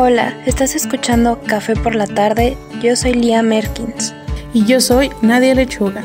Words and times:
Hola, 0.00 0.40
estás 0.46 0.76
escuchando 0.76 1.40
Café 1.44 1.74
por 1.74 1.96
la 1.96 2.06
tarde. 2.06 2.56
Yo 2.80 2.94
soy 2.94 3.14
Lia 3.14 3.42
Merkins. 3.42 4.14
Y 4.54 4.64
yo 4.64 4.80
soy 4.80 5.10
Nadia 5.22 5.56
Lechuga. 5.56 6.04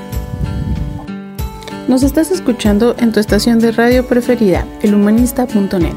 Nos 1.87 2.01
estás 2.01 2.31
escuchando 2.31 2.95
en 2.97 3.11
tu 3.11 3.19
estación 3.19 3.59
de 3.59 3.71
radio 3.71 4.07
preferida, 4.07 4.65
elhumanista.net. 4.81 5.93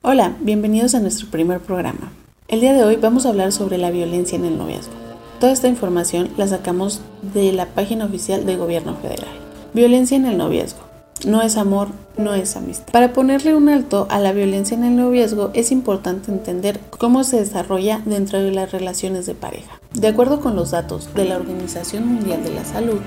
Hola, 0.00 0.34
bienvenidos 0.40 0.94
a 0.94 1.00
nuestro 1.00 1.28
primer 1.28 1.60
programa. 1.60 2.10
El 2.48 2.62
día 2.62 2.72
de 2.72 2.84
hoy 2.84 2.96
vamos 2.96 3.26
a 3.26 3.28
hablar 3.28 3.52
sobre 3.52 3.76
la 3.76 3.90
violencia 3.90 4.38
en 4.38 4.46
el 4.46 4.56
noviazgo. 4.56 4.94
Toda 5.40 5.52
esta 5.52 5.68
información 5.68 6.30
la 6.38 6.48
sacamos 6.48 7.02
de 7.34 7.52
la 7.52 7.66
página 7.66 8.06
oficial 8.06 8.46
del 8.46 8.56
Gobierno 8.56 8.96
Federal. 8.96 9.28
Violencia 9.74 10.16
en 10.16 10.24
el 10.24 10.38
noviazgo. 10.38 10.87
No 11.26 11.42
es 11.42 11.56
amor, 11.56 11.88
no 12.16 12.34
es 12.34 12.56
amistad. 12.56 12.92
Para 12.92 13.12
ponerle 13.12 13.54
un 13.54 13.68
alto 13.68 14.06
a 14.08 14.20
la 14.20 14.32
violencia 14.32 14.76
en 14.76 14.84
el 14.84 14.96
noviazgo 14.96 15.50
es 15.52 15.72
importante 15.72 16.30
entender 16.30 16.78
cómo 16.90 17.24
se 17.24 17.40
desarrolla 17.40 18.00
dentro 18.04 18.40
de 18.40 18.52
las 18.52 18.70
relaciones 18.70 19.26
de 19.26 19.34
pareja. 19.34 19.80
De 19.94 20.06
acuerdo 20.06 20.40
con 20.40 20.54
los 20.54 20.70
datos 20.70 21.12
de 21.14 21.24
la 21.24 21.36
Organización 21.36 22.06
Mundial 22.06 22.44
de 22.44 22.54
la 22.54 22.64
Salud, 22.64 23.00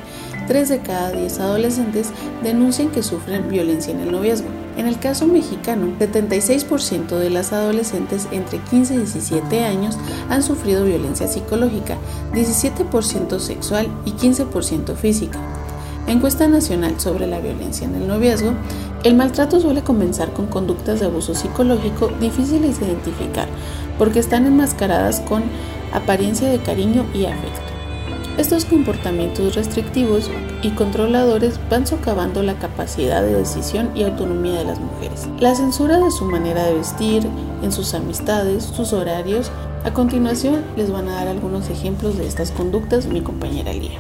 3 0.48 0.68
de 0.68 0.80
cada 0.80 1.12
10 1.12 1.40
adolescentes 1.40 2.10
denuncian 2.44 2.90
que 2.90 3.04
sufren 3.04 3.50
violencia 3.50 3.94
en 3.94 4.02
el 4.02 4.12
noviazgo. 4.12 4.50
En 4.76 4.88
el 4.88 5.00
caso 5.00 5.26
mexicano, 5.28 5.88
76% 6.00 7.18
de 7.18 7.30
las 7.30 7.54
adolescentes 7.54 8.28
entre 8.32 8.60
15 8.60 8.96
y 8.96 8.98
17 8.98 9.64
años 9.64 9.98
han 10.30 10.44
sufrido 10.44 10.84
violencia 10.84 11.28
psicológica, 11.28 11.98
17% 12.34 13.40
sexual 13.40 13.88
y 14.06 14.12
15% 14.12 14.96
física. 14.96 15.40
Encuesta 16.12 16.46
Nacional 16.46 17.00
sobre 17.00 17.26
la 17.26 17.40
Violencia 17.40 17.88
en 17.88 17.96
el 17.96 18.06
Noviazgo, 18.06 18.52
el 19.06 19.16
maltrato 19.16 19.62
suele 19.62 19.82
comenzar 19.82 20.34
con 20.34 20.48
conductas 20.48 21.00
de 21.00 21.06
abuso 21.06 21.34
psicológico 21.34 22.10
difíciles 22.20 22.82
de 22.82 22.88
identificar 22.88 23.48
porque 23.98 24.20
están 24.20 24.46
enmascaradas 24.46 25.22
con 25.22 25.42
apariencia 25.94 26.50
de 26.50 26.60
cariño 26.60 27.06
y 27.14 27.28
afecto. 27.28 27.62
Estos 28.38 28.66
comportamientos 28.66 29.56
restrictivos 29.56 30.30
y 30.62 30.72
controladores 30.72 31.58
van 31.70 31.88
socavando 31.88 32.44
la 32.44 32.60
capacidad 32.60 33.22
de 33.22 33.34
decisión 33.34 33.90
y 33.96 34.04
autonomía 34.04 34.60
de 34.60 34.66
las 34.66 34.82
mujeres. 34.82 35.30
La 35.40 35.56
censura 35.56 35.98
de 35.98 36.12
su 36.12 36.26
manera 36.26 36.66
de 36.66 36.74
vestir, 36.74 37.26
en 37.64 37.72
sus 37.72 37.94
amistades, 37.94 38.66
sus 38.66 38.92
horarios. 38.92 39.50
A 39.86 39.94
continuación 39.94 40.66
les 40.76 40.92
van 40.92 41.08
a 41.08 41.16
dar 41.16 41.30
algunos 41.30 41.70
ejemplos 41.70 42.18
de 42.18 42.28
estas 42.28 42.52
conductas 42.52 43.06
mi 43.06 43.22
compañera 43.22 43.72
Lía. 43.72 43.98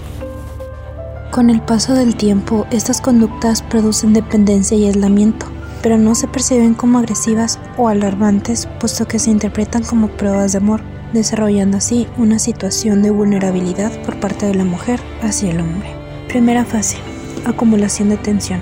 Con 1.31 1.49
el 1.49 1.61
paso 1.61 1.93
del 1.93 2.17
tiempo, 2.17 2.67
estas 2.71 2.99
conductas 2.99 3.61
producen 3.61 4.11
dependencia 4.11 4.75
y 4.75 4.85
aislamiento, 4.87 5.45
pero 5.81 5.97
no 5.97 6.13
se 6.13 6.27
perciben 6.27 6.73
como 6.73 6.99
agresivas 6.99 7.57
o 7.77 7.87
alarmantes, 7.87 8.67
puesto 8.81 9.07
que 9.07 9.17
se 9.17 9.31
interpretan 9.31 9.81
como 9.81 10.09
pruebas 10.09 10.51
de 10.51 10.57
amor, 10.57 10.81
desarrollando 11.13 11.77
así 11.77 12.05
una 12.17 12.37
situación 12.37 13.01
de 13.01 13.11
vulnerabilidad 13.11 13.93
por 14.03 14.19
parte 14.19 14.45
de 14.45 14.55
la 14.55 14.65
mujer 14.65 14.99
hacia 15.21 15.51
el 15.51 15.61
hombre. 15.61 15.95
Primera 16.27 16.65
fase. 16.65 16.97
Acumulación 17.45 18.09
de 18.09 18.17
tensión. 18.17 18.59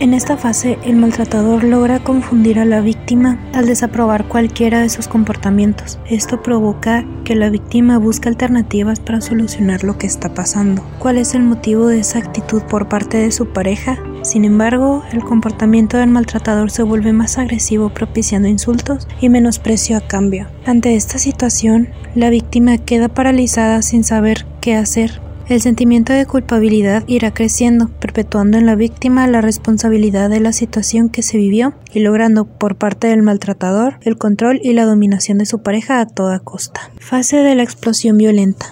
En 0.00 0.14
esta 0.14 0.38
fase, 0.38 0.78
el 0.82 0.96
maltratador 0.96 1.62
logra 1.62 2.02
confundir 2.02 2.58
a 2.58 2.64
la 2.64 2.80
víctima 2.80 3.38
al 3.52 3.66
desaprobar 3.66 4.28
cualquiera 4.28 4.80
de 4.80 4.88
sus 4.88 5.08
comportamientos. 5.08 5.98
Esto 6.08 6.42
provoca 6.42 7.04
que 7.22 7.34
la 7.34 7.50
víctima 7.50 7.98
busque 7.98 8.30
alternativas 8.30 8.98
para 8.98 9.20
solucionar 9.20 9.84
lo 9.84 9.98
que 9.98 10.06
está 10.06 10.32
pasando. 10.32 10.82
¿Cuál 11.00 11.18
es 11.18 11.34
el 11.34 11.42
motivo 11.42 11.86
de 11.86 11.98
esa 11.98 12.18
actitud 12.18 12.62
por 12.62 12.88
parte 12.88 13.18
de 13.18 13.30
su 13.30 13.52
pareja? 13.52 13.98
Sin 14.22 14.46
embargo, 14.46 15.02
el 15.12 15.20
comportamiento 15.20 15.98
del 15.98 16.08
maltratador 16.08 16.70
se 16.70 16.82
vuelve 16.82 17.12
más 17.12 17.36
agresivo 17.36 17.90
propiciando 17.90 18.48
insultos 18.48 19.06
y 19.20 19.28
menosprecio 19.28 19.98
a 19.98 20.00
cambio. 20.00 20.46
Ante 20.64 20.96
esta 20.96 21.18
situación, 21.18 21.90
la 22.14 22.30
víctima 22.30 22.78
queda 22.78 23.08
paralizada 23.08 23.82
sin 23.82 24.02
saber 24.02 24.46
qué 24.62 24.76
hacer 24.76 25.20
el 25.54 25.60
sentimiento 25.60 26.12
de 26.12 26.26
culpabilidad 26.26 27.02
irá 27.08 27.34
creciendo, 27.34 27.88
perpetuando 27.88 28.56
en 28.56 28.66
la 28.66 28.76
víctima 28.76 29.26
la 29.26 29.40
responsabilidad 29.40 30.30
de 30.30 30.38
la 30.38 30.52
situación 30.52 31.08
que 31.08 31.22
se 31.22 31.38
vivió 31.38 31.74
y 31.92 32.00
logrando 32.00 32.44
por 32.44 32.76
parte 32.76 33.08
del 33.08 33.22
maltratador 33.22 33.98
el 34.02 34.16
control 34.16 34.60
y 34.62 34.74
la 34.74 34.84
dominación 34.84 35.38
de 35.38 35.46
su 35.46 35.60
pareja 35.60 36.00
a 36.00 36.06
toda 36.06 36.38
costa. 36.38 36.90
Fase 36.98 37.38
de 37.38 37.56
la 37.56 37.64
explosión 37.64 38.16
violenta. 38.16 38.66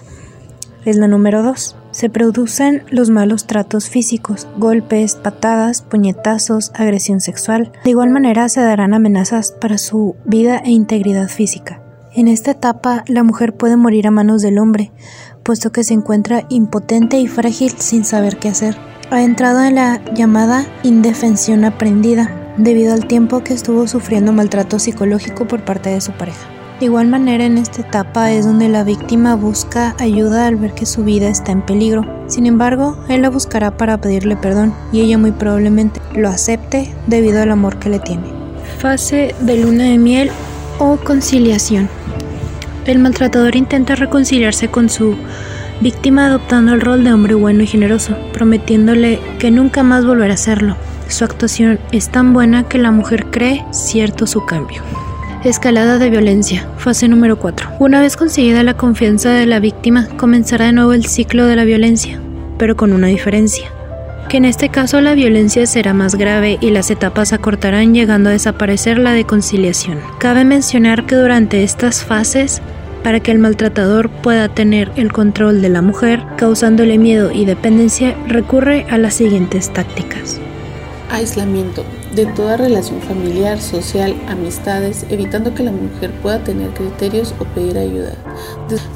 Es 0.84 0.96
la 0.96 1.08
número 1.08 1.42
2. 1.42 1.76
Se 1.90 2.10
producen 2.10 2.84
los 2.90 3.10
malos 3.10 3.46
tratos 3.46 3.88
físicos, 3.88 4.46
golpes, 4.56 5.16
patadas, 5.16 5.82
puñetazos, 5.82 6.70
agresión 6.74 7.20
sexual. 7.20 7.72
De 7.82 7.90
igual 7.90 8.10
manera 8.10 8.48
se 8.48 8.60
darán 8.60 8.94
amenazas 8.94 9.50
para 9.50 9.78
su 9.78 10.14
vida 10.24 10.58
e 10.58 10.70
integridad 10.70 11.28
física. 11.28 11.82
En 12.14 12.26
esta 12.26 12.52
etapa, 12.52 13.04
la 13.06 13.22
mujer 13.22 13.54
puede 13.54 13.76
morir 13.76 14.06
a 14.06 14.10
manos 14.10 14.42
del 14.42 14.58
hombre, 14.58 14.92
puesto 15.48 15.72
que 15.72 15.82
se 15.82 15.94
encuentra 15.94 16.44
impotente 16.50 17.18
y 17.18 17.26
frágil 17.26 17.72
sin 17.78 18.04
saber 18.04 18.36
qué 18.36 18.50
hacer. 18.50 18.76
Ha 19.10 19.22
entrado 19.22 19.64
en 19.64 19.76
la 19.76 20.02
llamada 20.12 20.66
indefensión 20.82 21.64
aprendida, 21.64 22.52
debido 22.58 22.92
al 22.92 23.06
tiempo 23.06 23.42
que 23.42 23.54
estuvo 23.54 23.88
sufriendo 23.88 24.34
maltrato 24.34 24.78
psicológico 24.78 25.48
por 25.48 25.64
parte 25.64 25.88
de 25.88 26.02
su 26.02 26.12
pareja. 26.12 26.46
De 26.80 26.84
igual 26.84 27.08
manera, 27.08 27.46
en 27.46 27.56
esta 27.56 27.80
etapa 27.80 28.30
es 28.30 28.44
donde 28.44 28.68
la 28.68 28.84
víctima 28.84 29.36
busca 29.36 29.96
ayuda 29.98 30.46
al 30.46 30.56
ver 30.56 30.74
que 30.74 30.84
su 30.84 31.02
vida 31.02 31.30
está 31.30 31.50
en 31.52 31.64
peligro. 31.64 32.04
Sin 32.26 32.44
embargo, 32.44 32.98
él 33.08 33.22
la 33.22 33.30
buscará 33.30 33.74
para 33.74 33.98
pedirle 34.02 34.36
perdón 34.36 34.74
y 34.92 35.00
ella 35.00 35.16
muy 35.16 35.32
probablemente 35.32 35.98
lo 36.14 36.28
acepte 36.28 36.94
debido 37.06 37.40
al 37.40 37.52
amor 37.52 37.78
que 37.78 37.88
le 37.88 38.00
tiene. 38.00 38.30
Fase 38.80 39.34
de 39.40 39.56
luna 39.56 39.84
de 39.84 39.96
miel 39.96 40.30
o 40.78 40.98
conciliación. 40.98 41.88
El 42.88 43.00
maltratador 43.00 43.54
intenta 43.54 43.96
reconciliarse 43.96 44.68
con 44.68 44.88
su 44.88 45.14
víctima 45.82 46.24
adoptando 46.24 46.72
el 46.72 46.80
rol 46.80 47.04
de 47.04 47.12
hombre 47.12 47.34
bueno 47.34 47.62
y 47.62 47.66
generoso, 47.66 48.16
prometiéndole 48.32 49.20
que 49.38 49.50
nunca 49.50 49.82
más 49.82 50.06
volverá 50.06 50.32
a 50.32 50.34
hacerlo. 50.34 50.74
Su 51.06 51.26
actuación 51.26 51.78
es 51.92 52.08
tan 52.08 52.32
buena 52.32 52.66
que 52.66 52.78
la 52.78 52.90
mujer 52.90 53.26
cree 53.26 53.62
cierto 53.72 54.26
su 54.26 54.46
cambio. 54.46 54.80
Escalada 55.44 55.98
de 55.98 56.08
violencia, 56.08 56.66
fase 56.78 57.08
número 57.08 57.38
4. 57.38 57.72
Una 57.78 58.00
vez 58.00 58.16
conseguida 58.16 58.62
la 58.62 58.78
confianza 58.78 59.32
de 59.32 59.44
la 59.44 59.60
víctima, 59.60 60.08
comenzará 60.16 60.64
de 60.64 60.72
nuevo 60.72 60.94
el 60.94 61.04
ciclo 61.04 61.44
de 61.44 61.56
la 61.56 61.64
violencia, 61.64 62.18
pero 62.56 62.74
con 62.74 62.94
una 62.94 63.08
diferencia, 63.08 63.70
que 64.30 64.38
en 64.38 64.46
este 64.46 64.70
caso 64.70 65.02
la 65.02 65.14
violencia 65.14 65.66
será 65.66 65.92
más 65.92 66.14
grave 66.14 66.56
y 66.62 66.70
las 66.70 66.90
etapas 66.90 67.34
acortarán 67.34 67.92
llegando 67.92 68.30
a 68.30 68.32
desaparecer 68.32 68.96
la 68.96 69.12
de 69.12 69.24
conciliación. 69.24 69.98
Cabe 70.18 70.46
mencionar 70.46 71.04
que 71.04 71.16
durante 71.16 71.62
estas 71.64 72.02
fases 72.02 72.62
para 73.08 73.20
que 73.20 73.30
el 73.30 73.38
maltratador 73.38 74.10
pueda 74.10 74.50
tener 74.50 74.92
el 74.96 75.10
control 75.10 75.62
de 75.62 75.70
la 75.70 75.80
mujer, 75.80 76.22
causándole 76.36 76.98
miedo 76.98 77.32
y 77.32 77.46
dependencia, 77.46 78.14
recurre 78.26 78.84
a 78.90 78.98
las 78.98 79.14
siguientes 79.14 79.72
tácticas. 79.72 80.38
Aislamiento 81.10 81.86
de 82.14 82.26
toda 82.26 82.58
relación 82.58 83.00
familiar, 83.00 83.62
social, 83.62 84.14
amistades, 84.28 85.06
evitando 85.08 85.54
que 85.54 85.62
la 85.62 85.72
mujer 85.72 86.10
pueda 86.20 86.44
tener 86.44 86.68
criterios 86.72 87.34
o 87.40 87.44
pedir 87.44 87.78
ayuda. 87.78 88.12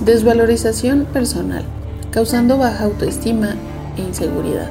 Desvalorización 0.05 1.07
personal, 1.11 1.65
causando 2.11 2.59
baja 2.59 2.85
autoestima 2.85 3.55
e 3.97 4.03
inseguridad. 4.03 4.69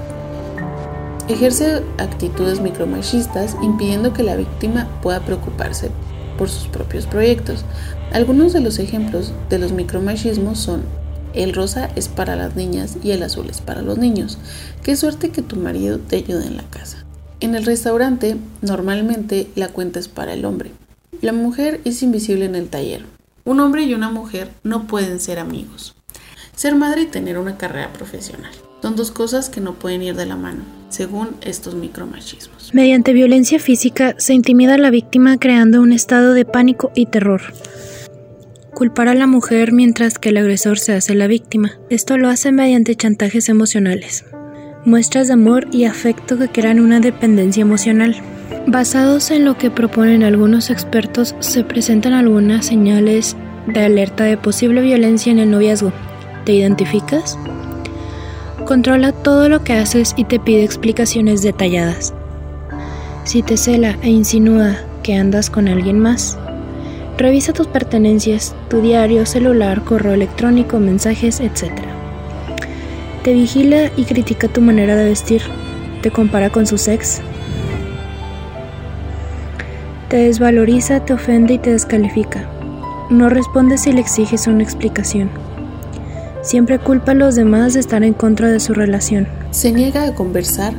Ejerce 1.28 1.82
actitudes 1.98 2.62
micromachistas, 2.62 3.58
impidiendo 3.64 4.14
que 4.14 4.22
la 4.22 4.36
víctima 4.36 4.88
pueda 5.02 5.20
preocuparse 5.22 5.90
por 6.42 6.50
sus 6.50 6.68
propios 6.70 7.06
proyectos. 7.06 7.64
Algunos 8.12 8.52
de 8.52 8.62
los 8.62 8.80
ejemplos 8.80 9.32
de 9.52 9.60
los 9.60 9.74
micromachismos 9.74 10.58
son 10.58 10.82
el 11.36 11.54
rosa 11.54 11.92
es 11.96 12.08
para 12.08 12.36
las 12.36 12.56
niñas 12.56 12.98
y 13.04 13.12
el 13.12 13.22
azul 13.22 13.48
es 13.48 13.62
para 13.62 13.84
los 13.84 14.00
niños. 14.00 14.40
Qué 14.82 14.96
suerte 14.96 15.30
que 15.30 15.44
tu 15.44 15.56
marido 15.56 16.00
te 16.00 16.16
ayude 16.16 16.48
en 16.48 16.58
la 16.58 16.64
casa. 16.64 17.06
En 17.42 17.54
el 17.54 17.64
restaurante, 17.64 18.38
normalmente 18.64 19.52
la 19.54 19.68
cuenta 19.68 20.00
es 20.00 20.08
para 20.08 20.34
el 20.34 20.44
hombre. 20.46 20.72
La 21.22 21.32
mujer 21.32 21.80
es 21.86 22.02
invisible 22.02 22.46
en 22.46 22.56
el 22.56 22.70
taller. 22.70 23.06
Un 23.46 23.60
hombre 23.60 23.84
y 23.84 23.94
una 23.94 24.10
mujer 24.10 24.50
no 24.64 24.88
pueden 24.88 25.20
ser 25.20 25.38
amigos. 25.38 25.94
Ser 26.56 26.74
madre 26.74 27.04
y 27.04 27.06
tener 27.06 27.38
una 27.38 27.60
carrera 27.60 27.94
profesional. 27.94 28.52
Son 28.82 28.96
dos 28.96 29.12
cosas 29.12 29.50
que 29.50 29.62
no 29.62 29.74
pueden 29.74 30.02
ir 30.02 30.16
de 30.16 30.26
la 30.26 30.36
mano, 30.36 30.64
según 30.90 31.36
estos 31.42 31.76
micromachismos. 31.76 32.74
Mediante 32.74 33.14
violencia 33.14 33.60
física 33.60 34.16
se 34.18 34.34
intimida 34.34 34.74
a 34.74 34.80
la 34.80 34.90
víctima 34.90 35.38
creando 35.38 35.82
un 35.82 35.94
estado 35.94 36.34
de 36.34 36.46
pánico 36.46 36.92
y 36.96 37.06
terror. 37.06 37.42
Culpar 38.74 39.08
a 39.08 39.14
la 39.14 39.28
mujer 39.28 39.72
mientras 39.72 40.18
que 40.18 40.30
el 40.30 40.38
agresor 40.38 40.80
se 40.80 40.94
hace 40.94 41.14
la 41.14 41.28
víctima. 41.28 41.78
Esto 41.92 42.18
lo 42.18 42.28
hace 42.28 42.52
mediante 42.52 42.96
chantajes 42.96 43.50
emocionales. 43.50 44.26
Muestras 44.84 45.28
de 45.28 45.34
amor 45.34 45.68
y 45.72 45.86
afecto 45.86 46.40
que 46.40 46.48
crean 46.48 46.80
una 46.80 47.00
dependencia 47.00 47.62
emocional. 47.62 48.16
Basados 48.66 49.30
en 49.30 49.46
lo 49.46 49.60
que 49.60 49.70
proponen 49.70 50.24
algunos 50.24 50.72
expertos, 50.72 51.36
se 51.40 51.64
presentan 51.64 52.14
algunas 52.14 52.66
señales 52.66 53.36
de 53.68 53.82
alerta 53.82 54.24
de 54.24 54.38
posible 54.38 54.82
violencia 54.82 55.32
en 55.32 55.38
el 55.38 55.52
noviazgo. 55.52 55.94
¿Te 56.46 56.54
identificas? 56.54 57.38
Controla 58.66 59.12
todo 59.12 59.50
lo 59.50 59.64
que 59.64 59.74
haces 59.74 60.14
y 60.16 60.24
te 60.24 60.40
pide 60.40 60.64
explicaciones 60.64 61.42
detalladas. 61.42 62.14
Si 63.24 63.42
te 63.42 63.58
cela 63.58 63.98
e 64.02 64.10
insinúa 64.10 64.78
que 65.04 65.16
andas 65.16 65.50
con 65.50 65.68
alguien 65.68 66.00
más. 66.00 66.38
Revisa 67.18 67.54
tus 67.54 67.68
pertenencias, 67.68 68.56
tu 68.70 68.82
diario, 68.82 69.26
celular, 69.26 69.84
correo 69.84 70.14
electrónico, 70.14 70.80
mensajes, 70.80 71.40
etc. 71.40 71.72
Te 73.24 73.34
vigila 73.34 73.92
y 73.98 74.06
critica 74.06 74.48
tu 74.48 74.62
manera 74.62 74.96
de 74.96 75.06
vestir. 75.06 75.42
Te 76.02 76.12
compara 76.12 76.50
con 76.50 76.66
su 76.66 76.76
ex. 76.90 77.22
Te 80.08 80.18
desvaloriza, 80.18 81.06
te 81.06 81.14
ofende 81.14 81.56
y 81.56 81.58
te 81.58 81.72
descalifica. 81.72 82.50
No 83.10 83.30
responde 83.30 83.78
si 83.78 83.92
le 83.92 84.02
exiges 84.02 84.48
una 84.48 84.64
explicación. 84.64 85.30
Siempre 86.42 86.80
culpa 86.80 87.12
a 87.12 87.16
los 87.16 87.36
demás 87.36 87.76
de 87.76 87.80
estar 87.80 88.04
en 88.04 88.14
contra 88.14 88.50
de 88.50 88.60
su 88.60 88.74
relación. 88.74 89.28
Se 89.52 89.72
niega 89.72 90.06
a 90.06 90.16
conversar 90.16 90.74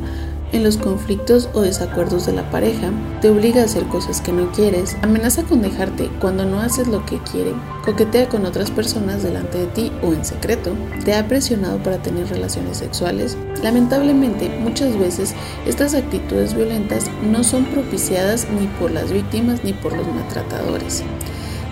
en 0.51 0.65
los 0.65 0.77
conflictos 0.77 1.49
o 1.55 1.63
desacuerdos 1.63 2.27
de 2.27 2.33
la 2.33 2.51
pareja, 2.51 2.91
te 3.21 3.31
obliga 3.31 3.63
a 3.63 3.65
hacer 3.65 3.85
cosas 3.85 4.21
que 4.21 4.33
no 4.33 4.51
quieres, 4.53 4.97
amenaza 5.03 5.45
con 5.45 5.63
dejarte 5.63 6.11
cuando 6.21 6.45
no 6.45 6.61
haces 6.61 6.89
lo 6.89 7.07
que 7.07 7.19
quiere, 7.19 7.53
coquetea 7.85 8.29
con 8.29 8.45
otras 8.45 8.71
personas 8.71 9.23
delante 9.23 9.59
de 9.59 9.67
ti 9.69 9.93
o 10.03 10.13
en 10.13 10.25
secreto, 10.25 10.75
te 11.05 11.15
ha 11.15 11.27
presionado 11.27 11.79
para 11.79 12.03
tener 12.03 12.29
relaciones 12.29 12.79
sexuales. 12.79 13.39
Lamentablemente, 13.63 14.51
muchas 14.61 14.99
veces 14.99 15.35
estas 15.65 15.95
actitudes 15.95 16.55
violentas 16.55 17.11
no 17.31 17.45
son 17.45 17.65
propiciadas 17.67 18.47
ni 18.61 18.67
por 18.67 18.91
las 18.91 19.11
víctimas 19.11 19.65
ni 19.65 19.73
por 19.73 19.97
los 19.97 20.07
maltratadores. 20.07 21.03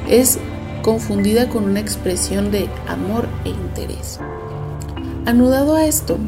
Es 0.09 0.39
confundida 0.83 1.49
con 1.49 1.65
una 1.65 1.81
expresión 1.81 2.51
de 2.51 2.69
amor 2.87 3.29
e 3.45 3.51
interés. 3.51 4.19
Anudado 5.27 5.75
a 5.77 5.87
esto, 5.87 6.19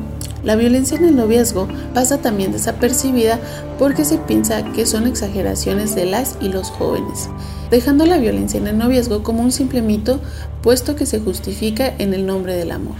la 0.44 0.56
violencia 0.56 0.96
en 0.99 1.04
el 1.04 1.16
noviazgo 1.16 1.69
pasa 1.94 2.19
también 2.19 2.52
desapercibida 2.52 3.38
porque 3.78 4.04
se 4.04 4.19
piensa 4.19 4.64
que 4.72 4.87
son 4.87 5.06
exageraciones 5.06 5.94
de 5.94 6.06
las 6.06 6.37
y 6.40 6.49
los 6.49 6.70
jóvenes, 6.70 7.28
dejando 7.70 8.06
la 8.06 8.19
violencia 8.19 8.58
en 8.58 8.66
el 8.66 8.78
noviazgo 8.78 9.22
como 9.22 9.43
un 9.43 9.52
simple 9.52 9.82
mito, 9.82 10.20
puesto 10.62 10.96
que 10.96 11.06
se 11.06 11.20
justifica 11.20 11.94
en 11.99 12.12
el 12.12 12.26
nombre 12.26 12.56
del 12.56 12.72
amor. 12.72 12.96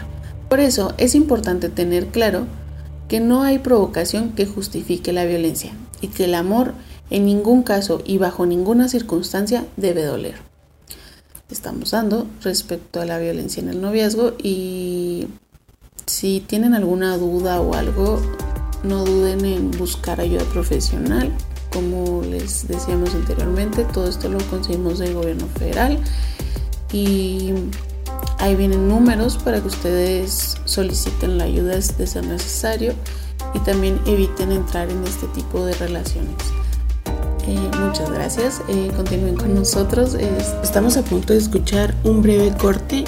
Por 0.49 0.61
eso 0.61 0.95
es 0.99 1.15
importante 1.15 1.69
tener 1.69 2.07
claro 2.07 2.47
que 3.09 3.21
no 3.21 3.43
hay 3.43 3.59
provocación 3.59 4.31
que 4.33 4.47
justifique 4.47 5.13
la 5.13 5.25
violencia 5.25 5.73
y 6.01 6.09
que 6.09 6.25
el 6.25 6.35
amor 6.35 6.75
en 7.11 7.27
ningún 7.27 7.63
caso 7.63 8.01
y 8.05 8.19
bajo 8.19 8.47
ninguna 8.47 8.89
circunstancia 8.89 9.67
debe 9.77 10.05
doler. 10.05 10.52
Estamos 11.53 11.91
dando 11.91 12.27
respecto 12.43 13.03
a 13.03 13.05
la 13.05 13.19
violencia 13.19 13.63
en 13.63 13.69
el 13.69 13.83
noviazgo 13.83 14.33
y 14.43 15.29
si 16.07 16.41
tienen 16.41 16.73
alguna 16.73 17.19
duda 17.19 17.61
o 17.61 17.75
algo, 17.75 18.21
no 18.83 19.05
duden 19.05 19.45
en 19.45 19.71
buscar 19.73 20.19
ayuda 20.19 20.45
profesional. 20.47 21.31
Como 21.71 22.23
les 22.23 22.67
decíamos 22.69 23.15
anteriormente, 23.15 23.85
todo 23.85 24.09
esto 24.09 24.31
lo 24.31 24.39
conseguimos 24.49 24.99
del 24.99 25.13
gobierno 25.13 25.47
federal 25.59 25.99
y 26.91 27.53
ahí 28.39 28.57
vienen 28.57 28.89
números 28.89 29.37
para 29.37 29.61
que 29.61 29.69
ustedes 29.69 30.57
soliciten 30.65 31.37
la 31.37 31.45
ayuda 31.45 31.77
de 31.77 32.07
ser 32.07 32.27
necesario 32.27 32.95
y 33.53 33.59
también 33.59 34.01
eviten 34.07 34.53
entrar 34.53 34.91
en 34.91 35.05
este 35.05 35.27
tipo 35.29 35.67
de 35.67 35.75
relaciones. 35.75 36.35
Eh, 37.47 37.59
muchas 37.79 38.11
gracias, 38.11 38.63
eh, 38.69 38.91
continúen 38.95 39.37
con 39.37 39.55
nosotros. 39.55 40.15
estamos 40.63 40.97
a 40.97 41.03
punto 41.03 41.33
de 41.33 41.41
escuchar 41.41 41.95
un 42.05 42.23
breve 42.23 42.53
corte 42.57 43.05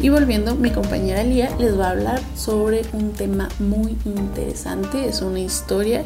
y 0.00 0.08
volviendo, 0.08 0.54
mi 0.54 0.70
compañera 0.70 1.22
Lía 1.22 1.56
les 1.58 1.78
va 1.78 1.88
a 1.88 1.90
hablar 1.90 2.20
sobre 2.36 2.82
un 2.92 3.12
tema 3.12 3.48
muy 3.58 3.96
interesante, 4.04 5.08
es 5.08 5.22
una 5.22 5.40
historia, 5.40 6.04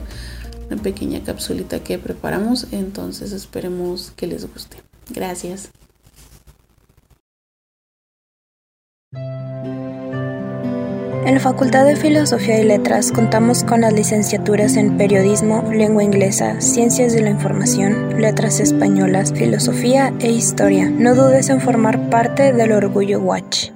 una 0.70 0.80
pequeña 0.80 1.22
capsulita 1.24 1.80
que 1.80 1.98
preparamos, 1.98 2.66
entonces 2.70 3.32
esperemos 3.32 4.12
que 4.14 4.26
les 4.26 4.50
guste. 4.50 4.76
Gracias. 5.10 5.70
En 11.24 11.34
la 11.34 11.40
Facultad 11.40 11.84
de 11.84 11.96
Filosofía 11.96 12.60
y 12.60 12.64
Letras 12.64 13.12
contamos 13.12 13.62
con 13.62 13.82
las 13.82 13.92
licenciaturas 13.92 14.76
en 14.76 14.96
Periodismo, 14.96 15.62
Lengua 15.70 16.02
Inglesa, 16.02 16.60
Ciencias 16.62 17.12
de 17.12 17.20
la 17.20 17.28
Información, 17.28 18.20
Letras 18.20 18.58
Españolas, 18.58 19.32
Filosofía 19.34 20.14
e 20.18 20.30
Historia. 20.30 20.88
No 20.88 21.14
dudes 21.14 21.50
en 21.50 21.60
formar 21.60 22.08
parte 22.08 22.54
del 22.54 22.72
Orgullo 22.72 23.20
Watch. 23.20 23.68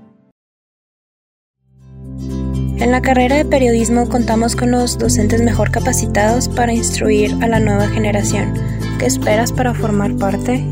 En 2.78 2.90
la 2.90 3.02
carrera 3.02 3.36
de 3.36 3.44
periodismo 3.44 4.08
contamos 4.08 4.56
con 4.56 4.70
los 4.70 4.98
docentes 4.98 5.42
mejor 5.42 5.70
capacitados 5.70 6.48
para 6.48 6.72
instruir 6.72 7.36
a 7.42 7.46
la 7.46 7.60
nueva 7.60 7.88
generación. 7.88 8.54
¿Qué 8.98 9.06
esperas 9.06 9.52
para 9.52 9.74
formar 9.74 10.16
parte? 10.16 10.64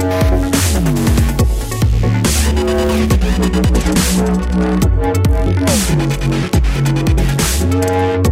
Thank 0.00 0.49
like 3.40 3.54
a 8.26 8.29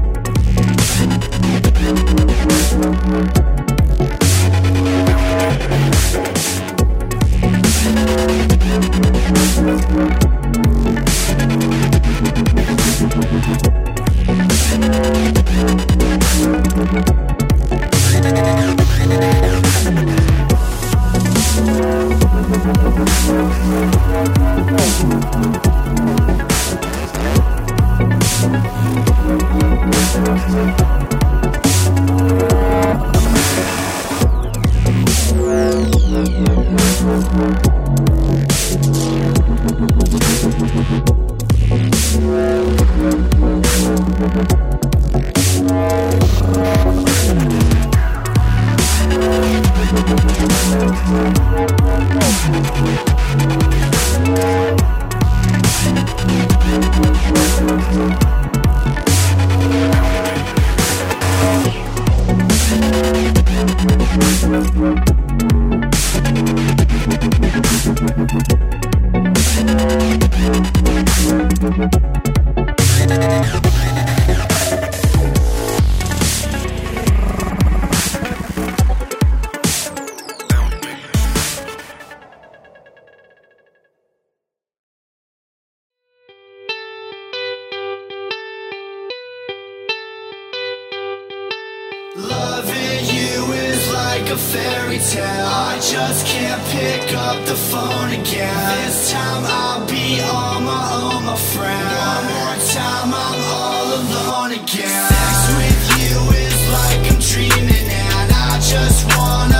fairy 94.38 94.98
tale. 94.98 95.46
I 95.46 95.78
just 95.82 96.26
can't 96.26 96.62
pick 96.70 97.14
up 97.14 97.44
the 97.44 97.56
phone 97.56 98.10
again. 98.12 98.54
This 98.86 99.10
time 99.12 99.44
I'll 99.44 99.84
be 99.86 100.20
on 100.22 100.64
my 100.64 100.84
own, 101.02 101.24
my 101.26 101.36
friend. 101.36 101.84
One 102.08 102.24
more 102.32 102.56
time 102.72 103.10
I'm 103.26 103.40
all 103.58 103.88
alone 104.00 104.52
again. 104.52 105.08
Sex 105.12 105.36
with 105.58 105.82
you 106.00 106.16
is 106.46 106.60
like 106.76 107.02
I'm 107.12 107.20
dreaming 107.30 107.88
And 107.90 108.30
I 108.32 108.60
just 108.62 109.00
wanna 109.16 109.57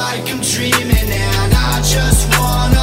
like 0.00 0.30
I'm 0.32 0.40
dreaming 0.40 1.10
and 1.12 1.52
I 1.54 1.82
just 1.82 2.24
wanna 2.38 2.79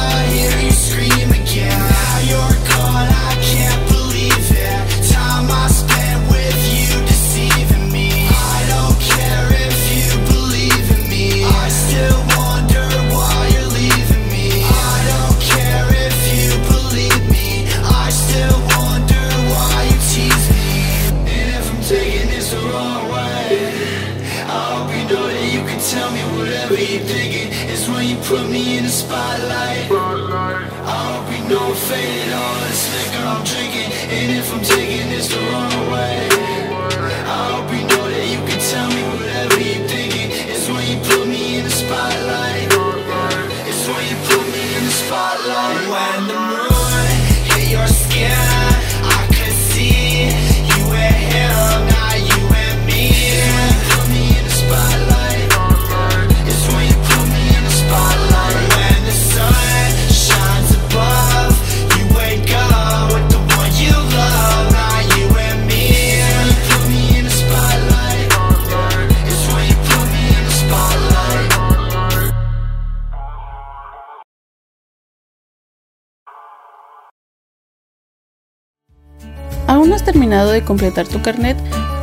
terminado 80.28 80.52
de 80.52 80.62
completar 80.62 81.08
tu 81.08 81.22
carnet 81.22 81.56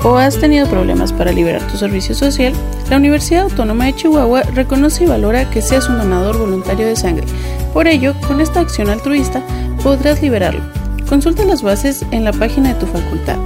o 0.04 0.18
has 0.18 0.40
tenido 0.40 0.68
problemas 0.68 1.14
para 1.14 1.32
liberar 1.32 1.62
tu 1.68 1.78
servicio 1.78 2.16
social, 2.16 2.54
la 2.90 2.98
Universidad 2.98 3.44
Autónoma 3.44 3.86
de 3.86 3.96
Chihuahua 3.96 4.42
reconoce 4.56 5.04
y 5.04 5.08
valora 5.08 5.48
que 5.52 5.62
seas 5.62 5.88
un 5.90 6.00
donador 6.00 6.40
voluntario 6.40 6.88
de 6.88 6.96
sangre. 6.96 7.28
Por 7.72 7.88
ello, 7.88 8.16
con 8.28 8.42
esta 8.42 8.62
acción 8.62 8.90
altruista 8.90 9.44
podrás 9.84 10.24
liberarlo. 10.24 10.64
Consulta 11.08 11.46
las 11.46 11.62
bases 11.62 12.04
en 12.10 12.24
la 12.24 12.34
página 12.34 12.74
de 12.74 12.80
tu 12.80 12.88
facultad. 12.88 13.38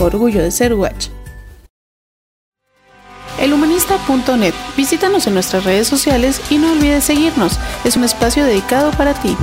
Orgullo 0.00 0.42
de 0.42 0.50
ser 0.50 0.74
Huacha. 0.74 1.10
Elhumanista.net. 3.40 4.54
Visítanos 4.76 5.28
en 5.28 5.34
nuestras 5.34 5.62
redes 5.62 5.86
sociales 5.86 6.40
y 6.50 6.58
no 6.58 6.72
olvides 6.72 7.04
seguirnos. 7.04 7.60
Es 7.84 7.96
un 7.96 8.02
espacio 8.02 8.44
dedicado 8.44 8.90
para 8.92 9.14
ti. 9.14 9.36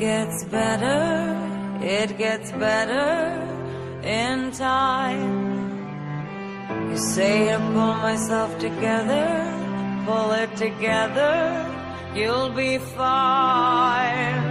gets 0.00 0.44
better, 0.44 0.98
it 1.82 2.16
gets 2.16 2.50
better 2.52 3.12
in 4.02 4.50
time. 4.52 5.50
You 6.90 6.96
say 6.96 7.50
to 7.50 7.58
pull 7.58 7.94
myself 8.08 8.58
together, 8.58 9.26
pull 10.06 10.32
it 10.32 10.56
together, 10.56 11.36
you'll 12.14 12.48
be 12.48 12.78
fine. 12.78 14.42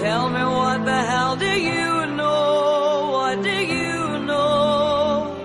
Tell 0.00 0.30
me 0.30 0.42
what 0.58 0.86
the 0.86 1.00
hell 1.12 1.36
do 1.36 1.52
you 1.70 2.06
know? 2.16 3.10
What 3.12 3.42
do 3.42 3.58
you 3.76 4.18
know? 4.30 5.36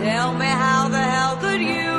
Tell 0.00 0.32
me 0.34 0.46
how 0.46 0.88
the 0.88 1.04
hell 1.14 1.36
could 1.36 1.60
you? 1.60 1.91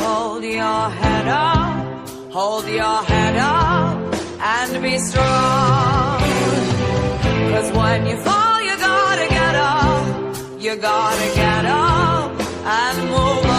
Hold 0.00 0.42
your 0.44 0.90
head 1.02 1.28
up, 1.28 2.08
hold 2.32 2.66
your 2.66 3.02
head 3.04 3.36
up, 3.36 4.14
and 4.40 4.82
be 4.82 4.98
strong. 4.98 6.20
Cause 7.52 7.70
when 7.72 8.06
you 8.06 8.16
fall, 8.16 8.62
you 8.62 8.76
gotta 8.78 9.28
get 9.28 9.54
up, 9.54 10.36
you 10.58 10.76
gotta 10.76 11.34
get 11.34 11.64
up 11.66 12.30
and 12.64 12.98
move 13.10 13.46
on. 13.46 13.51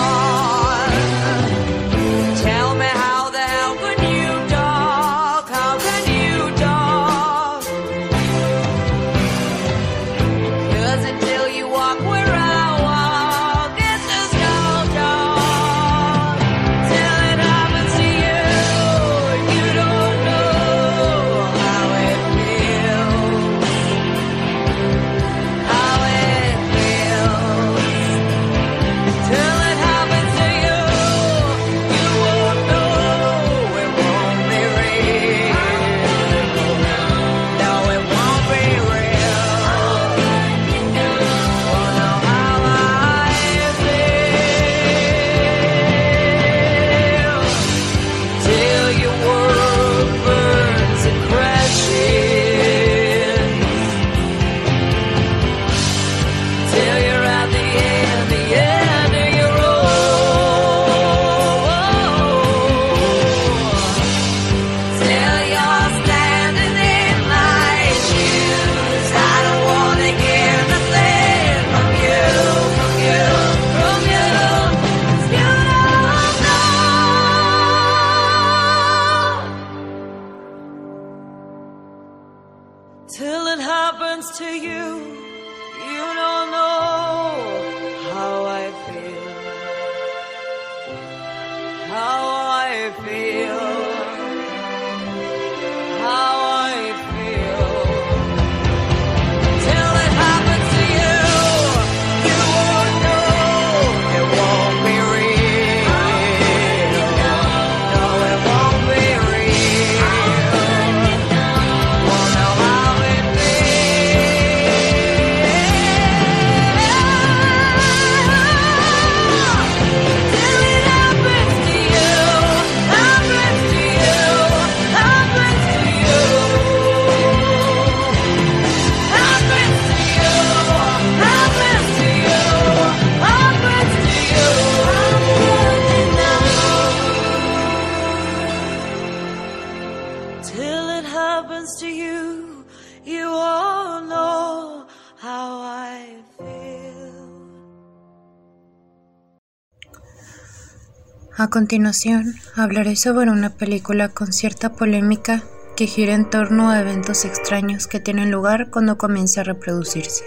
A 151.36 151.48
continuación, 151.48 152.36
hablaré 152.56 152.96
sobre 152.96 153.32
una 153.32 153.50
película 153.50 154.10
con 154.10 154.32
cierta 154.32 154.74
polémica 154.74 155.42
que 155.76 155.88
gira 155.88 156.14
en 156.14 156.30
torno 156.30 156.70
a 156.70 156.80
eventos 156.80 157.26
extraños 157.26 157.88
que 157.88 158.00
tienen 158.00 158.30
lugar 158.30 158.70
cuando 158.70 159.00
comienza 159.00 159.42
a 159.42 159.44
reproducirse. 159.44 160.24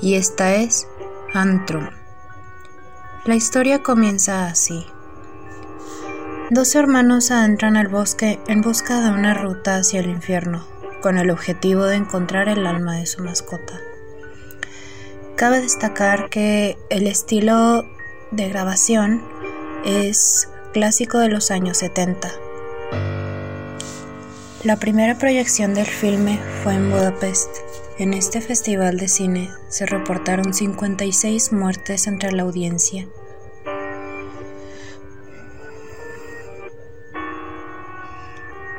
Y 0.00 0.14
esta 0.14 0.54
es 0.54 0.88
Antrum. 1.34 1.90
La 3.26 3.34
historia 3.34 3.82
comienza 3.82 4.46
así. 4.46 4.86
Dos 6.48 6.74
hermanos 6.74 7.30
adentran 7.30 7.76
al 7.76 7.88
bosque 7.88 8.40
en 8.48 8.62
busca 8.62 9.02
de 9.02 9.10
una 9.10 9.34
ruta 9.34 9.76
hacia 9.76 10.00
el 10.00 10.08
infierno, 10.08 10.66
con 11.02 11.18
el 11.18 11.30
objetivo 11.30 11.84
de 11.84 11.96
encontrar 11.96 12.48
el 12.48 12.66
alma 12.66 12.96
de 12.96 13.04
su 13.04 13.22
mascota. 13.22 13.78
Cabe 15.36 15.60
destacar 15.60 16.30
que 16.30 16.78
el 16.88 17.06
estilo 17.06 17.84
de 18.30 18.48
grabación 18.48 19.22
es 19.84 20.48
clásico 20.72 21.18
de 21.18 21.28
los 21.28 21.50
años 21.50 21.78
70. 21.78 22.30
La 24.64 24.76
primera 24.76 25.16
proyección 25.18 25.74
del 25.74 25.86
filme 25.86 26.38
fue 26.62 26.74
en 26.74 26.90
Budapest. 26.90 27.48
En 27.98 28.14
este 28.14 28.40
festival 28.40 28.98
de 28.98 29.08
cine 29.08 29.50
se 29.68 29.86
reportaron 29.86 30.52
56 30.52 31.52
muertes 31.52 32.06
entre 32.06 32.32
la 32.32 32.42
audiencia. 32.42 33.08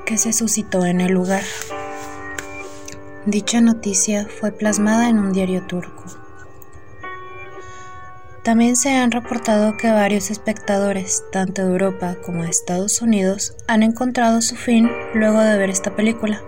que 0.06 0.18
se 0.18 0.34
suscitó 0.34 0.88
en 0.88 1.02
el 1.02 1.12
lugar. 1.12 1.44
Dicha 3.28 3.62
noticia 3.62 4.28
fue 4.40 4.52
plasmada 4.52 5.08
en 5.08 5.20
un 5.20 5.34
diario 5.34 5.62
turco. 5.68 6.19
También 8.50 8.76
se 8.76 8.90
han 8.96 9.12
reportado 9.12 9.78
que 9.78 9.92
varios 9.92 10.32
espectadores, 10.32 11.24
tanto 11.32 11.62
de 11.62 11.68
Europa 11.68 12.18
como 12.26 12.42
de 12.42 12.50
Estados 12.50 13.00
Unidos, 13.00 13.56
han 13.68 13.84
encontrado 13.84 14.42
su 14.42 14.56
fin 14.56 14.90
luego 15.14 15.40
de 15.40 15.56
ver 15.56 15.70
esta 15.70 15.96
película, 15.96 16.42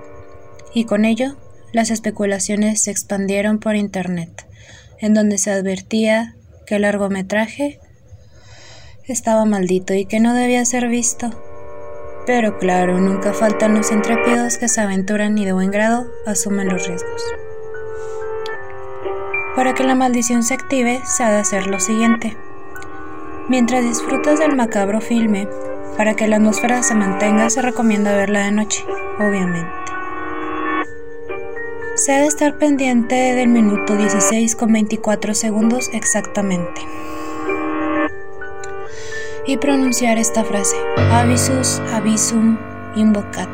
y 0.73 0.85
con 0.85 1.05
ello 1.05 1.35
las 1.73 1.91
especulaciones 1.91 2.81
se 2.81 2.89
expandieron 2.89 3.59
por 3.59 3.75
Internet, 3.75 4.47
en 4.97 5.13
donde 5.13 5.37
se 5.37 5.51
advertía 5.51 6.35
que 6.65 6.77
el 6.77 6.81
largometraje 6.81 7.79
estaba 9.07 9.45
maldito 9.45 9.93
y 9.93 10.05
que 10.05 10.19
no 10.19 10.33
debía 10.33 10.65
ser 10.65 10.87
visto. 10.87 11.29
Pero 12.25 12.57
claro, 12.57 12.99
nunca 12.99 13.31
faltan 13.31 13.75
los 13.75 13.91
intrépidos 13.91 14.57
que 14.57 14.69
se 14.69 14.81
aventuran 14.81 15.37
y 15.37 15.45
de 15.45 15.53
buen 15.53 15.69
grado 15.69 16.07
asumen 16.25 16.67
los 16.67 16.87
riesgos. 16.87 17.21
Para 19.55 19.73
que 19.73 19.83
la 19.83 19.95
maldición 19.95 20.43
se 20.43 20.53
active, 20.53 21.01
se 21.03 21.23
ha 21.23 21.29
de 21.29 21.39
hacer 21.39 21.67
lo 21.67 21.79
siguiente. 21.79 22.37
Mientras 23.49 23.83
disfrutas 23.83 24.39
del 24.39 24.55
macabro 24.55 25.01
filme, 25.01 25.47
para 25.97 26.15
que 26.15 26.27
la 26.27 26.37
atmósfera 26.37 26.81
se 26.83 26.95
mantenga, 26.95 27.49
se 27.49 27.61
recomienda 27.61 28.15
verla 28.15 28.45
de 28.45 28.51
noche, 28.51 28.85
obviamente. 29.19 29.69
Se 31.95 32.13
ha 32.13 32.21
de 32.21 32.27
estar 32.27 32.57
pendiente 32.57 33.15
del 33.15 33.49
minuto 33.49 33.97
16 33.97 34.55
con 34.55 34.71
24 34.71 35.33
segundos 35.33 35.89
exactamente. 35.91 36.81
Y 39.45 39.57
pronunciar 39.57 40.17
esta 40.17 40.45
frase, 40.45 40.77
avisus 41.11 41.81
avisum 41.91 42.57
invocat, 42.95 43.49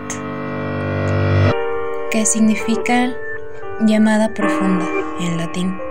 que 2.12 2.26
significa 2.28 3.16
llamada 3.82 4.34
profunda 4.34 4.88
en 5.20 5.38
latín. 5.38 5.87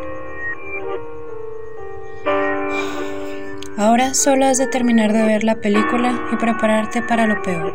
Ahora 3.78 4.14
solo 4.14 4.46
has 4.46 4.56
de 4.56 4.66
terminar 4.66 5.12
de 5.12 5.22
ver 5.22 5.44
la 5.44 5.56
película 5.56 6.18
y 6.32 6.36
prepararte 6.36 7.02
para 7.02 7.26
lo 7.26 7.42
peor. 7.42 7.74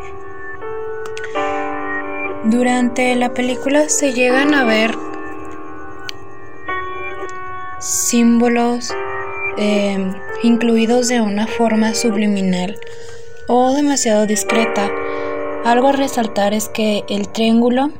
Durante 2.44 3.14
la 3.14 3.32
película 3.32 3.88
se 3.88 4.12
llegan 4.12 4.52
a 4.52 4.64
ver 4.64 4.96
símbolos 7.78 8.92
eh, 9.58 10.12
incluidos 10.42 11.06
de 11.06 11.20
una 11.20 11.46
forma 11.46 11.94
subliminal 11.94 12.76
o 13.46 13.72
demasiado 13.72 14.26
discreta. 14.26 14.90
Algo 15.64 15.86
a 15.86 15.92
resaltar 15.92 16.52
es 16.52 16.68
que 16.68 17.04
el 17.08 17.28
triángulo 17.28 17.92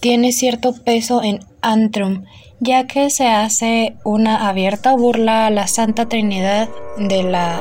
tiene 0.00 0.32
cierto 0.32 0.74
peso 0.84 1.22
en 1.22 1.40
Antrum, 1.62 2.24
ya 2.60 2.86
que 2.86 3.08
se 3.10 3.28
hace 3.28 3.96
una 4.04 4.48
abierta 4.48 4.94
burla 4.94 5.46
a 5.46 5.50
la 5.50 5.66
Santa 5.66 6.08
Trinidad 6.08 6.68
de 6.98 7.22
la 7.22 7.58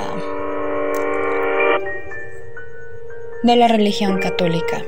de 3.44 3.56
la 3.56 3.68
religión 3.68 4.20
católica. 4.20 4.84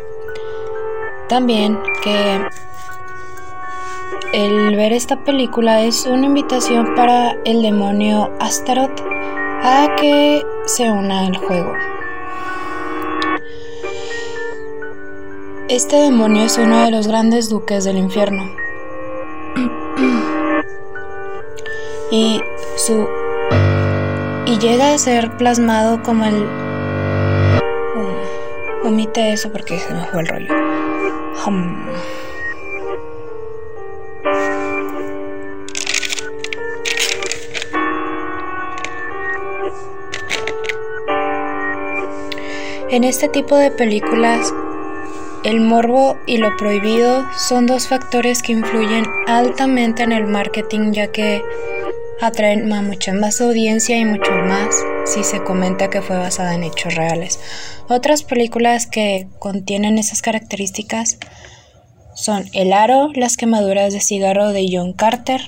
También 1.29 1.79
que 2.03 2.41
el 4.33 4.75
ver 4.75 4.93
esta 4.93 5.23
película 5.23 5.81
es 5.81 6.05
una 6.05 6.25
invitación 6.25 6.95
para 6.95 7.35
el 7.45 7.61
demonio 7.61 8.31
Astaroth 8.39 8.99
a 9.63 9.95
que 9.95 10.43
se 10.65 10.89
una 10.89 11.21
al 11.21 11.37
juego. 11.37 11.73
Este 15.69 15.95
demonio 15.95 16.43
es 16.43 16.57
uno 16.57 16.83
de 16.83 16.91
los 16.91 17.07
grandes 17.07 17.49
duques 17.49 17.83
del 17.83 17.97
infierno. 17.97 18.62
Y 22.13 22.39
su 22.77 23.09
y 24.45 24.59
llega 24.59 24.93
a 24.93 24.97
ser 24.99 25.31
plasmado 25.31 26.03
como 26.03 26.25
el 26.25 26.43
uh, 27.95 28.87
omite 28.87 29.33
eso 29.33 29.51
porque 29.51 29.79
se 29.79 29.91
me 29.91 30.05
fue 30.05 30.21
el 30.21 30.27
rollo. 30.27 30.53
En 42.91 43.03
este 43.03 43.27
tipo 43.27 43.55
de 43.57 43.71
películas, 43.71 44.53
el 45.43 45.61
morbo 45.61 46.15
y 46.27 46.37
lo 46.37 46.55
prohibido 46.57 47.25
son 47.35 47.65
dos 47.65 47.87
factores 47.87 48.43
que 48.43 48.51
influyen 48.51 49.03
altamente 49.25 50.03
en 50.03 50.11
el 50.11 50.27
marketing 50.27 50.91
ya 50.91 51.07
que 51.07 51.41
atraen 52.25 52.71
a 52.71 52.81
mucha 52.81 53.13
más 53.13 53.41
audiencia 53.41 53.97
y 53.97 54.05
mucho 54.05 54.31
más 54.31 54.75
si 55.05 55.25
se 55.25 55.43
comenta 55.43 55.89
que 55.89 56.01
fue 56.01 56.17
basada 56.17 56.55
en 56.55 56.63
hechos 56.63 56.95
reales. 56.95 57.39
Otras 57.89 58.23
películas 58.23 58.87
que 58.87 59.27
contienen 59.39 59.97
esas 59.97 60.21
características 60.21 61.17
son 62.15 62.45
El 62.53 62.71
Aro, 62.71 63.09
Las 63.13 63.35
quemaduras 63.35 63.91
de 63.91 63.99
cigarro 63.99 64.49
de 64.49 64.67
John 64.71 64.93
Carter, 64.93 65.41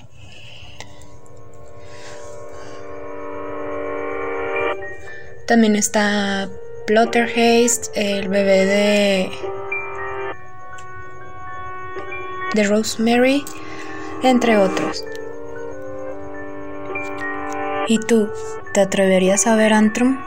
También 5.47 5.75
está 5.75 6.49
Plotterhaste, 6.88 8.17
el 8.17 8.29
bebé 8.29 8.65
de 8.65 9.29
de 12.55 12.63
Rosemary, 12.63 13.43
entre 14.23 14.57
otros. 14.57 15.03
¿Y 17.88 18.00
tú, 18.00 18.30
te 18.74 18.82
atreverías 18.82 19.45
a 19.45 19.56
ver 19.56 19.74
Antrum? 19.74 20.17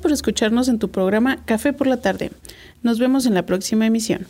Por 0.00 0.12
escucharnos 0.12 0.68
en 0.68 0.78
tu 0.78 0.90
programa 0.90 1.44
Café 1.44 1.72
por 1.72 1.86
la 1.86 1.98
tarde. 1.98 2.32
Nos 2.82 2.98
vemos 2.98 3.26
en 3.26 3.34
la 3.34 3.46
próxima 3.46 3.86
emisión. 3.86 4.26